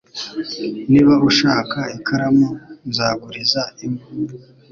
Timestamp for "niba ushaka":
0.91-1.79